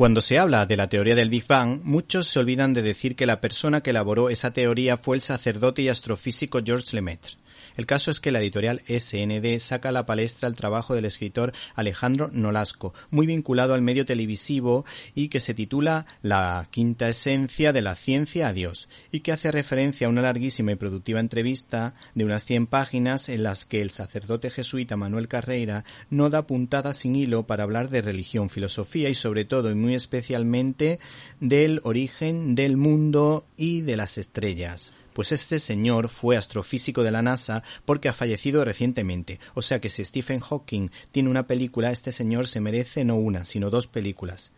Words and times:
Cuando 0.00 0.22
se 0.22 0.38
habla 0.38 0.64
de 0.64 0.78
la 0.78 0.88
teoría 0.88 1.14
del 1.14 1.28
Big 1.28 1.46
Bang, 1.46 1.82
muchos 1.84 2.26
se 2.26 2.38
olvidan 2.38 2.72
de 2.72 2.80
decir 2.80 3.14
que 3.16 3.26
la 3.26 3.42
persona 3.42 3.82
que 3.82 3.90
elaboró 3.90 4.30
esa 4.30 4.50
teoría 4.50 4.96
fue 4.96 5.14
el 5.14 5.20
sacerdote 5.20 5.82
y 5.82 5.90
astrofísico 5.90 6.60
Georges 6.64 6.94
Lemaitre. 6.94 7.32
El 7.76 7.86
caso 7.86 8.10
es 8.10 8.20
que 8.20 8.30
la 8.30 8.40
editorial 8.40 8.82
SND 8.86 9.58
saca 9.58 9.90
a 9.90 9.92
la 9.92 10.06
palestra 10.06 10.48
el 10.48 10.56
trabajo 10.56 10.94
del 10.94 11.04
escritor 11.04 11.52
Alejandro 11.74 12.30
Nolasco, 12.32 12.94
muy 13.10 13.26
vinculado 13.26 13.74
al 13.74 13.82
medio 13.82 14.04
televisivo 14.04 14.84
y 15.14 15.28
que 15.28 15.40
se 15.40 15.54
titula 15.54 16.06
La 16.22 16.68
quinta 16.70 17.08
esencia 17.08 17.72
de 17.72 17.82
la 17.82 17.96
ciencia 17.96 18.48
a 18.48 18.52
Dios 18.52 18.88
y 19.12 19.20
que 19.20 19.32
hace 19.32 19.52
referencia 19.52 20.06
a 20.06 20.10
una 20.10 20.22
larguísima 20.22 20.72
y 20.72 20.76
productiva 20.76 21.20
entrevista 21.20 21.94
de 22.14 22.24
unas 22.24 22.44
100 22.44 22.66
páginas 22.66 23.28
en 23.28 23.42
las 23.42 23.64
que 23.64 23.82
el 23.82 23.90
sacerdote 23.90 24.50
jesuita 24.50 24.96
Manuel 24.96 25.28
Carreira 25.28 25.84
no 26.10 26.30
da 26.30 26.46
puntada 26.46 26.92
sin 26.92 27.16
hilo 27.16 27.46
para 27.46 27.64
hablar 27.64 27.90
de 27.90 28.02
religión, 28.02 28.50
filosofía 28.50 29.08
y 29.08 29.14
sobre 29.14 29.44
todo 29.44 29.70
y 29.70 29.74
muy 29.74 29.94
especialmente 29.94 30.98
del 31.40 31.80
origen 31.84 32.54
del 32.54 32.76
mundo 32.76 33.46
y 33.56 33.82
de 33.82 33.96
las 33.96 34.18
estrellas 34.18 34.92
pues 35.20 35.32
este 35.32 35.58
señor 35.58 36.08
fue 36.08 36.38
astrofísico 36.38 37.02
de 37.02 37.10
la 37.10 37.20
NASA 37.20 37.62
porque 37.84 38.08
ha 38.08 38.14
fallecido 38.14 38.64
recientemente. 38.64 39.38
O 39.52 39.60
sea 39.60 39.78
que 39.78 39.90
si 39.90 40.02
Stephen 40.02 40.40
Hawking 40.40 40.88
tiene 41.12 41.28
una 41.28 41.46
película, 41.46 41.90
este 41.90 42.10
señor 42.10 42.46
se 42.46 42.62
merece 42.62 43.04
no 43.04 43.16
una, 43.16 43.44
sino 43.44 43.68
dos 43.68 43.86
películas. 43.86 44.50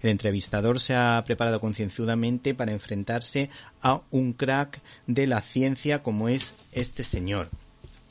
El 0.00 0.08
entrevistador 0.08 0.80
se 0.80 0.94
ha 0.94 1.22
preparado 1.26 1.60
concienzudamente 1.60 2.54
para 2.54 2.72
enfrentarse 2.72 3.50
a 3.82 4.00
un 4.10 4.32
crack 4.32 4.80
de 5.06 5.26
la 5.26 5.42
ciencia 5.42 6.02
como 6.02 6.30
es 6.30 6.54
este 6.72 7.04
señor. 7.04 7.50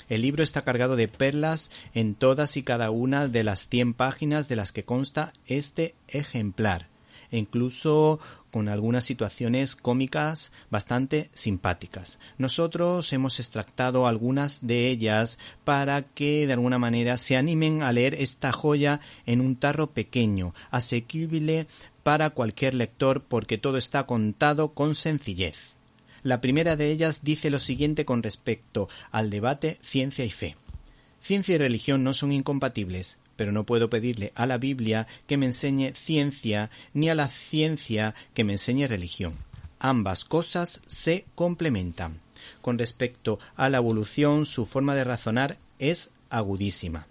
El 0.08 0.22
libro 0.22 0.44
está 0.44 0.62
cargado 0.62 0.98
de 0.98 1.08
perlas 1.08 1.72
en 1.95 2.14
todas 2.14 2.58
y 2.58 2.62
cada 2.62 2.92
una 2.92 3.28
de 3.28 3.44
las 3.44 3.68
100 3.70 3.95
páginas 3.95 4.48
de 4.48 4.56
las 4.56 4.72
que 4.72 4.86
consta 4.86 5.34
este 5.48 5.95
ejemplar 6.08 6.90
e 7.31 7.38
incluso 7.38 8.20
con 8.52 8.70
algunas 8.70 9.05
situaciones 9.05 9.76
cómicas 9.76 10.52
bastante 10.70 11.30
simpáticas. 11.33 12.20
Nosotros 12.38 13.11
hemos 13.14 13.39
extractado 13.39 14.08
algunas 14.08 14.66
de 14.66 14.89
ellas 14.89 15.38
para 15.64 16.02
que 16.03 16.48
de 16.48 16.53
alguna 16.53 16.80
manera 16.80 17.17
se 17.17 17.38
animen 17.38 17.83
a 17.83 17.92
leer 17.92 18.16
esta 18.16 18.52
joya 18.52 19.00
en 19.25 19.42
un 19.42 19.55
tarro 19.55 19.88
pequeño, 19.92 20.53
asequible 20.72 21.67
para 22.03 22.30
cualquier 22.30 22.73
lector 22.73 23.22
porque 23.22 23.58
todo 23.58 23.78
está 23.78 24.05
contado 24.05 24.73
con 24.73 24.95
sencillez. 24.95 25.75
La 26.23 26.42
primera 26.42 26.75
de 26.75 26.92
ellas 26.92 27.22
dice 27.23 27.50
lo 27.50 27.59
siguiente 27.59 28.05
con 28.05 28.23
respecto 28.23 28.89
al 29.11 29.30
debate 29.30 29.78
ciencia 29.81 30.25
y 30.25 30.31
fe. 30.31 30.55
Ciencia 31.22 31.55
y 31.55 31.58
religión 31.58 32.03
no 32.03 32.14
son 32.14 32.31
incompatibles, 32.31 33.17
pero 33.38 33.53
no 33.53 33.63
puedo 33.63 33.89
pedirle 33.89 34.33
a 34.35 34.45
la 34.45 34.57
Biblia 34.57 35.07
que 35.27 35.38
me 35.38 35.45
enseñe 35.45 35.93
ciencia 35.93 36.69
ni 36.93 37.09
a 37.09 37.16
la 37.16 37.30
ciencia 37.30 38.13
que 38.33 38.43
me 38.43 38.53
enseñe 38.53 38.88
religión. 38.88 39.35
Ambas 39.80 40.25
cosas 40.25 40.81
se 40.88 41.25
complementan. 41.35 42.19
Con 42.61 42.77
respecto 42.77 43.39
a 43.55 43.69
la 43.69 43.77
evolución, 43.77 44.45
su 44.45 44.65
forma 44.65 44.95
de 44.95 45.03
razonar 45.03 45.58
es 45.80 46.11
agudísima. 46.30 47.08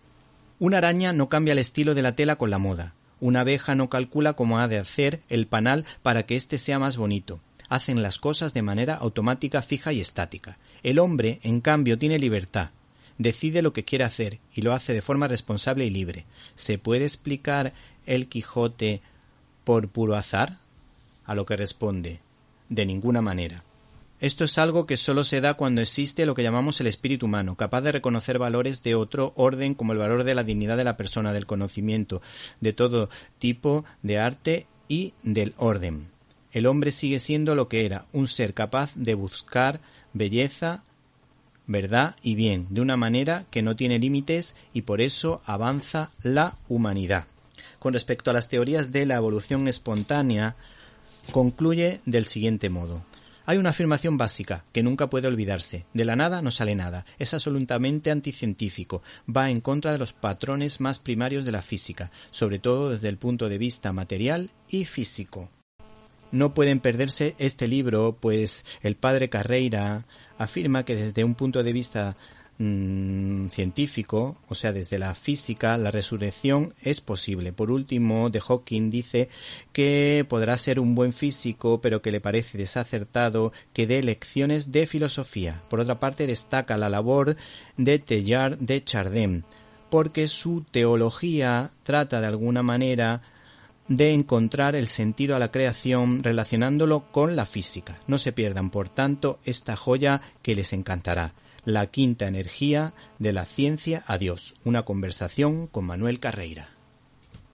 Una 0.59 0.79
araña 0.79 1.13
no 1.13 1.29
cambia 1.29 1.53
el 1.53 1.59
estilo 1.59 1.95
de 1.95 2.03
la 2.03 2.17
tela 2.17 2.37
con 2.37 2.51
la 2.51 2.59
moda. 2.59 2.95
Una 3.21 3.41
abeja 3.41 3.75
no 3.75 3.89
calcula 3.89 4.35
cómo 4.35 4.59
ha 4.59 4.69
de 4.69 4.79
hacer 4.79 5.23
el 5.29 5.47
panal 5.47 5.85
para 6.03 6.25
que 6.25 6.37
éste 6.37 6.59
sea 6.59 6.79
más 6.79 6.97
bonito. 6.97 7.41
Hacen 7.69 8.03
las 8.03 8.19
cosas 8.19 8.53
de 8.53 8.63
manera 8.63 8.95
automática, 8.95 9.63
fija 9.63 9.93
y 9.93 10.01
estática. 10.01 10.59
El 10.83 10.99
hombre, 10.99 11.41
en 11.43 11.61
cambio, 11.61 11.99
tiene 11.99 12.19
libertad 12.19 12.71
decide 13.19 13.63
lo 13.63 13.73
que 13.73 13.85
quiere 13.85 14.05
hacer 14.05 14.39
y 14.55 14.63
lo 14.63 14.73
hace 14.73 14.93
de 14.93 15.03
forma 15.03 15.29
responsable 15.29 15.85
y 15.85 15.91
libre. 15.91 16.27
¿Se 16.55 16.79
puede 16.79 17.05
explicar 17.05 17.73
el 18.07 18.29
Quijote 18.29 19.01
por 19.65 19.89
puro 19.89 20.17
azar? 20.17 20.59
A 21.25 21.35
lo 21.35 21.45
que 21.45 21.57
responde 21.57 22.21
de 22.69 22.87
ninguna 22.87 23.21
manera. 23.21 23.65
Esto 24.19 24.45
es 24.45 24.57
algo 24.57 24.87
que 24.87 24.97
solo 24.97 25.25
se 25.25 25.43
da 25.43 25.55
cuando 25.55 25.83
existe 25.83 26.25
lo 26.25 26.35
que 26.35 26.43
llamamos 26.43 26.81
el 26.81 26.87
espíritu 26.87 27.27
humano, 27.27 27.55
capaz 27.55 27.83
de 27.83 27.93
reconocer 27.93 28.39
valores 28.39 28.83
de 28.83 28.95
otro 28.95 29.35
orden 29.37 29.75
como 29.75 29.93
el 29.93 29.99
valor 29.99 30.25
de 30.25 30.35
la 30.35 30.43
dignidad 30.43 30.79
de 30.79 30.85
la 30.85 30.97
persona, 30.97 31.35
del 31.35 31.45
conocimiento, 31.45 32.23
de 32.61 32.73
todo 32.73 33.11
tipo 33.39 33.85
de 34.03 34.19
arte 34.19 34.67
y 34.89 35.13
del 35.23 35.53
orden. 35.59 36.09
El 36.53 36.65
hombre 36.65 36.93
sigue 36.93 37.19
siendo 37.19 37.55
lo 37.55 37.69
que 37.69 37.85
era, 37.85 38.07
un 38.13 38.27
ser 38.27 38.55
capaz 38.55 38.93
de 38.95 39.15
buscar 39.15 39.81
belleza, 40.15 40.83
verdad 41.67 42.17
y 42.23 42.35
bien, 42.35 42.67
de 42.71 42.81
una 42.81 42.97
manera 42.97 43.47
que 43.51 43.63
no 43.63 43.77
tiene 43.77 43.99
límites 43.99 44.55
y 44.73 44.83
por 44.83 45.01
eso 45.01 45.43
avanza 45.45 46.11
la 46.23 46.57
humanidad. 46.69 47.27
Con 47.79 47.93
respecto 47.93 48.31
a 48.31 48.35
las 48.35 48.49
teorías 48.49 48.93
de 48.93 49.07
la 49.07 49.17
evolución 49.17 49.69
espontánea, 49.69 50.57
concluye 51.33 52.01
del 52.05 52.27
siguiente 52.27 52.71
modo. 52.71 53.03
Hay 53.49 53.59
una 53.59 53.71
afirmación 53.71 54.19
básica 54.19 54.65
que 54.73 54.83
nunca 54.83 55.09
puede 55.09 55.29
olvidarse. 55.29 55.87
De 55.95 56.05
la 56.05 56.17
nada 56.17 56.43
no 56.43 56.51
sale 56.51 56.75
nada. 56.75 57.07
Es 57.21 57.33
absolutamente 57.33 58.11
anticientífico. 58.11 59.03
Va 59.35 59.51
en 59.51 59.61
contra 59.61 59.93
de 59.93 59.99
los 59.99 60.13
patrones 60.13 60.81
más 60.81 60.99
primarios 60.99 61.45
de 61.45 61.53
la 61.53 61.63
física, 61.63 62.11
sobre 62.33 62.59
todo 62.59 62.91
desde 62.91 63.09
el 63.09 63.19
punto 63.19 63.49
de 63.49 63.59
vista 63.59 63.93
material 63.93 64.51
y 64.69 64.85
físico. 64.85 65.49
No 66.37 66.53
pueden 66.53 66.81
perderse 66.81 67.35
este 67.39 67.67
libro, 67.67 68.19
pues 68.21 68.67
el 68.83 68.95
padre 68.95 69.31
Carreira 69.31 70.05
afirma 70.37 70.85
que 70.85 70.95
desde 70.95 71.25
un 71.25 71.35
punto 71.35 71.63
de 71.63 71.73
vista 71.73 72.15
mm, 72.59 73.47
científico, 73.47 74.37
o 74.47 74.55
sea, 74.55 74.75
desde 74.75 74.99
la 74.99 75.15
física, 75.15 75.79
la 75.79 75.91
resurrección 75.91 76.75
es 76.83 77.01
posible. 77.01 77.55
Por 77.55 77.71
último, 77.71 78.29
de 78.29 78.41
Hawking 78.41 78.91
dice 78.91 79.31
que 79.73 80.27
podrá 80.29 80.59
ser 80.59 80.79
un 80.79 80.95
buen 80.95 81.15
físico, 81.15 81.81
pero 81.81 82.03
que 82.03 82.11
le 82.11 82.21
parece 82.21 82.59
desacertado 82.59 83.55
que 83.73 83.87
dé 83.87 84.03
lecciones 84.03 84.73
de 84.73 84.87
filosofía. 84.87 85.63
Por 85.71 85.81
otra 85.81 85.99
parte, 86.01 86.27
destaca 86.27 86.77
la 86.77 86.91
labor 86.91 87.35
de 87.79 87.99
Teilhard 87.99 88.59
de 88.59 88.85
Chardin, 88.85 89.45
porque 89.89 90.29
su 90.29 90.67
teología 90.71 91.71
trata 91.83 92.21
de 92.21 92.27
alguna 92.27 92.63
manera 92.63 93.23
de 93.89 94.13
encontrar 94.13 94.75
el 94.75 94.89
sentido 94.89 95.37
a 95.37 95.39
la 95.39 95.51
creación 95.51 96.23
relacionándolo 96.23 97.11
con 97.13 97.37
la 97.37 97.47
física. 97.47 97.99
No 98.07 98.19
se 98.19 98.33
pierdan, 98.33 98.71
por 98.71 98.89
tanto, 98.89 99.39
esta 99.45 99.77
joya 99.77 100.23
que 100.43 100.55
les 100.55 100.73
encantará. 100.73 101.35
La 101.65 101.87
quinta 101.87 102.29
energía 102.29 102.95
de 103.19 103.33
la 103.33 103.45
ciencia 103.45 104.05
a 104.07 104.19
Dios. 104.19 104.55
Una 104.65 104.83
conversación 104.83 105.67
con 105.67 105.85
Manuel 105.85 106.21
Carreira. 106.21 106.76